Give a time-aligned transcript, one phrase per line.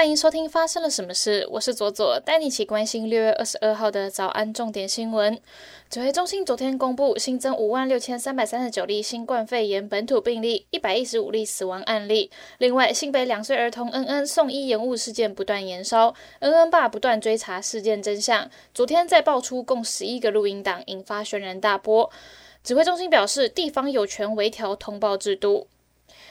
[0.00, 5.38] 欢迎收听发生了什么事，我是左左，带你一起关心六月二十二号的早安重点新闻。
[5.90, 12.30] 指挥中心昨天公布新增五万六千三百三十九例新冠肺炎本土病例，一百一十五例死亡案例。
[12.56, 18.50] 另外，新北两岁儿童恩恩送医延误事件不断延烧，恩恩爸不断追查事件真相。
[18.72, 22.10] 昨天再爆出共十一个录音档，引发轩然大波。
[22.64, 25.66] 指挥中心表示，地方有权微调通报制度。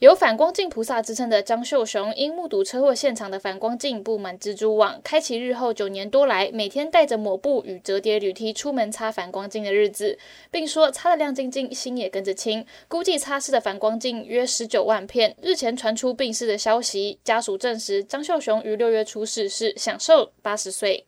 [0.00, 10.18] 有反光镜菩萨之称的张秀雄，因目睹车祸现场的反光镜布满蜘蛛网，开启日后九年多来每天带着抹布与折叠铝梯出门擦反光镜的日子，
[10.50, 12.64] 并说擦得亮晶晶，心也跟着清。
[12.88, 15.36] 估计擦拭的反光镜约十九万片。
[15.42, 21.04] 日前传出病逝的消息，家属证实张秀雄于六月初逝世，享寿八十岁。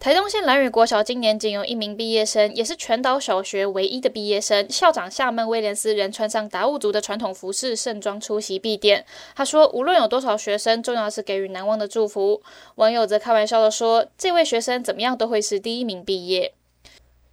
[0.00, 4.66] 台东县蓝屿国小今年仅有一名毕业生，也是全岛小学唯一的毕业生。
[4.70, 9.04] 校长夏曼威廉斯人穿上达悟族的传统服饰盛装出席毕店。
[9.36, 12.40] 他说：“无论有多少学生，重要是给予难忘的祝福。”
[12.76, 16.54] 网友则开玩笑的说：“这位学生怎么样都会是第一名毕业。”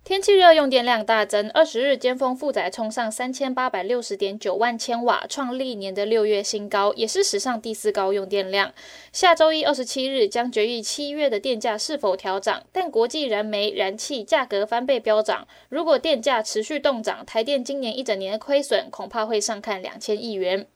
[0.08, 1.50] 天气热，用电量大增。
[1.50, 8.72] 二十日，尖峰负载冲上三千八百六十点九万千瓦，创历年的六月新高，也是史上第四高用电量。
[9.12, 20.68] 下周一，二十七日将决议七月的电价是否调涨，但国际燃煤、燃气价格翻倍飙涨，如果电价持续动涨，台电今年一整年的亏损恐怕会上看两千亿元。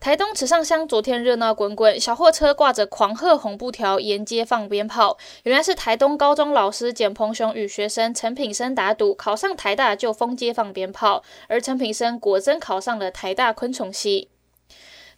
[0.00, 5.18] 台东池上乡昨天热闹滚滚，小货车挂着狂贺红布条沿街放鞭炮。
[5.42, 14.30] 原来是台东高中老师简鹏雄与学生陈品生打赌，考上台大就封街放鞭炮，而陈品生果真考上了台大昆虫系。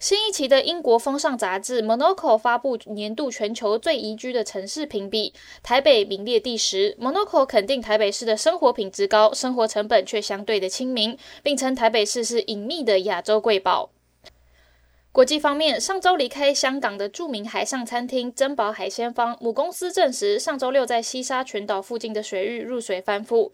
[0.00, 6.96] 新一期的英国风尚杂志《Monaco》发布年度全球最宜居的城市评比，台北名列第十。
[7.00, 13.91] Monaco 肯定台北市的生活品质高，生活成本却相对的亲民，并称台北市是隐秘的亚洲瑰宝。
[15.12, 23.50] 国际方面，上周离开香港的著名海上餐厅珍宝海鲜坊母公司证实，上周六在西沙群岛附近的水域入水翻覆。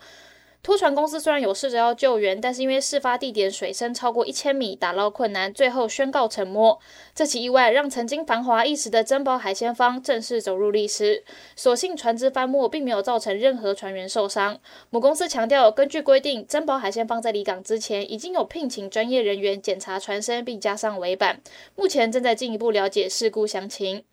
[0.69, 6.79] 拖船公司虽然有试着要救援，但是因为事发地点水深超过一千米，打捞困难，最后宣告沉没。
[7.15, 11.25] 这起意外让曾经繁华一时的珍宝海鲜坊正式走入历史。
[11.57, 14.61] 所幸船只翻没，并没有造成任何船员受伤。
[14.91, 21.41] 母公司强调，根据规定，珍宝海鲜坊在离港之前已经有聘请专业人员检查船身，并加上尾板。
[21.77, 24.05] 目前正在进一步了解事故详情。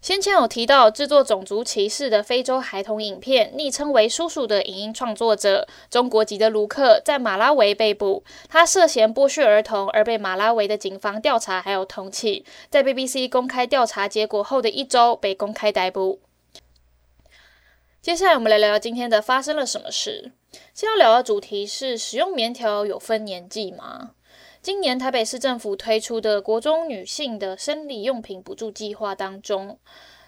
[0.00, 16.20] 先前有提到制作种族歧视的非洲孩童影片，昵称为“叔叔”的影音创作者，中国籍的卢克在马拉维被捕，他涉嫌剥削儿童而被马拉维的警方调查还有通缉，在 BBC 公开调查结果后的一周被公开逮捕。
[18.00, 20.32] 接下来我们来聊聊今天的发生了什么事。
[20.72, 24.12] 今天要聊的主题是：使用棉条有分年纪吗？
[24.62, 29.78] 今年台北市政府推出的国中女性的生理用品补助计划当中，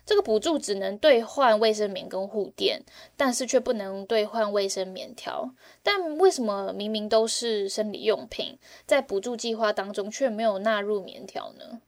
[0.07, 2.83] 这个补助只能兑换卫生棉跟护垫，
[3.15, 5.51] 但是却不能兑换卫生棉条。
[5.83, 11.83] 但为什么明明都是生理用品，在补助计划当中却没有纳入棉条呢？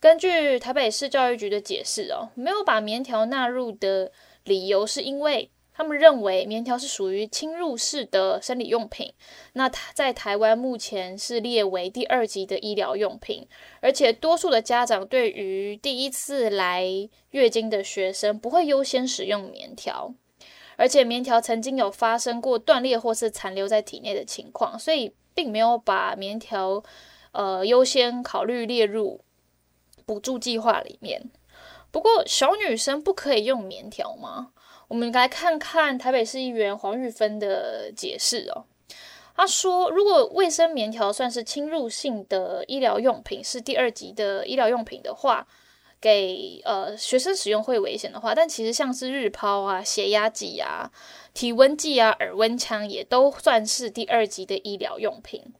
[0.00, 4.10] 根据台北市教育局的解释哦，没有把棉条纳入的
[4.44, 5.50] 理由是因为。
[5.80, 9.14] 他们认为棉条是属于侵入式的生理用品，
[9.54, 13.48] 那它在台湾目前是列为第二级的医疗用品，
[13.80, 16.84] 而且多数的家长对于第一次来
[17.30, 20.12] 月经的学生不会优先使用棉条，
[20.76, 26.84] 而且棉条曾经有发生过断裂或是残留在体内的情况，所以并没有把棉条
[27.32, 29.22] 呃优先考虑列入
[30.04, 31.30] 补助计划里面。
[31.90, 34.52] 不过小女生不可以用棉条吗？
[34.88, 38.64] 我们来看看台北市议员黄玉芬的解释哦。
[39.36, 45.46] 他说，如果卫生棉条算是侵入性的医疗用品，是第二级的医疗用品的话，
[45.98, 50.90] 给呃学生使用会危险的话，但其实像是日抛啊、血压计啊、
[51.32, 55.54] 体温计啊、耳温枪也都算是第二级的医疗用品。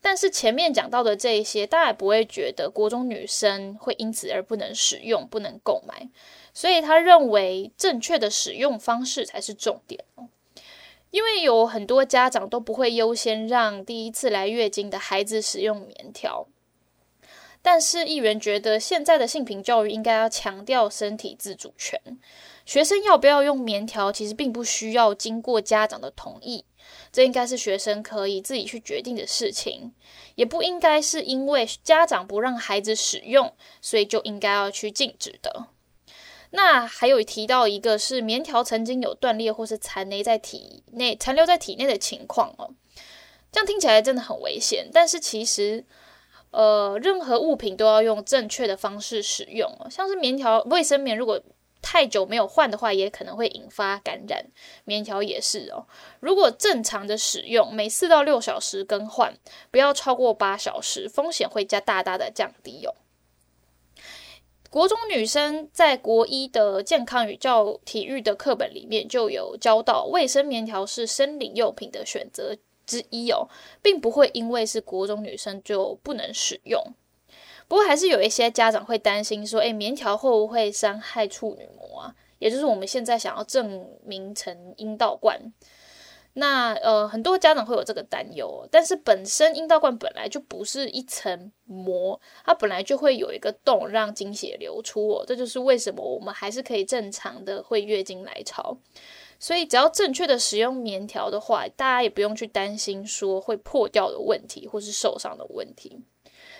[0.00, 6.08] 但是前面讲到的这一些，大家也不会觉得国中女生会因此而不能使用、不能购买。
[6.52, 10.28] 所以他认为正确的使用方式才是重点哦，
[11.10, 16.46] 因为有很多家长都不会优先让第一次来月经的孩子使用棉条，
[17.66, 22.00] 但是议员觉得现在的性平教育应该要强调身体自主权，
[22.64, 26.64] 学生要不要用棉条其实并不需要经过家长的同意，
[27.10, 29.92] 这应该是学生可以自己去决定的事情，
[30.36, 33.52] 也不应该是因为家长不让孩子使用，
[33.82, 35.66] 所以就应该要去禁止的。
[36.50, 42.70] 那还有提到一个是棉条曾经有断裂或是残留在体内、残留在体内的情况哦，
[43.50, 44.88] 这样听起来真的很危险。
[44.92, 45.84] 但是其实，
[46.56, 51.38] 呃，任何物品都要用正确的方式使用，像是棉条、卫生棉，如果
[51.82, 54.46] 太久没有换的话，也可能会引发感染。
[54.86, 55.84] 棉条也是哦，
[56.18, 59.36] 如果正常的使用，每四到六小时更换，
[59.70, 62.94] 不要超过八小时，风险会加大大的降低哦。
[64.70, 72.56] 国中女生在国一的健康与教体育的课本里面就有教到，卫生棉条是生理用品的选择
[72.86, 73.48] 之一哦，
[73.82, 76.82] 并不会因为是国中女生就不能使用。
[77.68, 82.14] 不过还是有一些家长会担心说，诶，棉条会不会伤害处女膜啊？
[82.38, 85.52] 也就是我们现在想要证明成阴道罐。
[86.34, 98.76] 那呃，很多家长会有这个担忧，但是本身阴道罐本来就不是一层膜，它本来就会有一个洞让经血流出哦，这就是为什么我们还是可以正常的会月经来潮。
[99.38, 106.00] 所以只要正确的使用棉条的话，大家也不用去担心说会破掉的问题或是受伤的问题。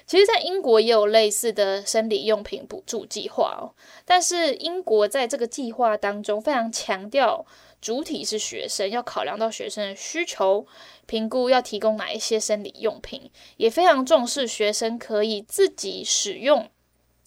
[0.06, 3.74] 其实，在英国也有类似的生理用品补助计划哦，
[4.04, 7.44] 但是英国在这个计划当中非常强调。
[7.78, 10.66] 主体是学生，要考量到学生的需求，
[11.06, 16.68] 评估要提供哪一些生理用品，也非常重视学生可以自己使用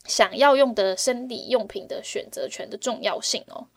[0.05, 3.67] 想要用的生理用品的选择权的重要性哦。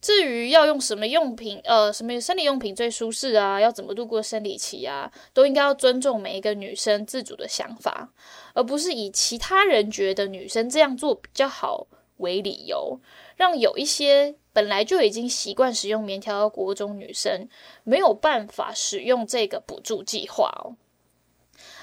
[0.00, 8.10] 至于要用什么用品，呃，什么生理用品最舒适啊，要怎么度过生理期啊，都应该要尊重每一个女生自主的想法，
[8.54, 11.86] 而不是以其他人觉得女生这样做比较好
[12.18, 13.00] 为理由，
[13.36, 14.36] 让有一些。
[14.56, 17.46] 本来就已经习惯使用棉条的国中女生
[17.84, 20.76] 没有办法使用这个补助计划哦。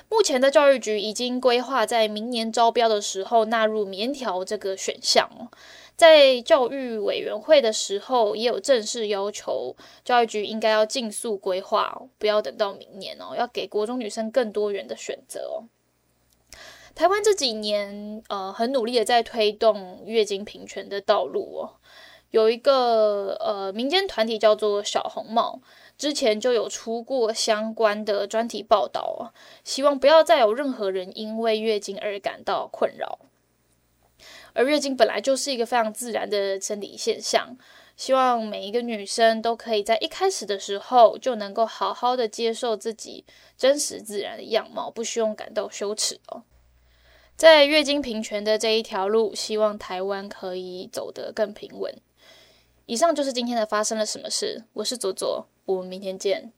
[0.09, 5.54] 目前的教育局已经规划在明年招标的时候纳入棉条这个选项哦。
[6.04, 9.74] 在教育委员会的时候也有正式要求
[10.04, 15.64] 教育局应该要尽速规划，不要等到明年哦，要给国中女生更多元的选择哦。
[16.94, 21.80] 台湾这几年呃很努力的在推动月经平权的道路哦。
[22.32, 25.62] 有一个呃民间团体叫做小红帽，
[25.98, 29.32] 之前就有出过相关的专题报道啊，
[29.64, 33.20] 希望不要再有任何人因为月经而感到困扰。
[34.54, 37.58] 而月经本来就是一个非常自然的生理现象，
[37.98, 43.26] 希望每一个女生都可以在一开始的时候就能够好好的接受自己
[43.58, 46.44] 真实自然的样貌，不需要感到羞耻哦。
[47.36, 51.92] 在月经平权的这一条路，希望台湾可以走得更平稳。
[52.86, 54.66] 以上就是今天的发生了什么事。
[54.74, 56.52] 我是左左，我们明天见。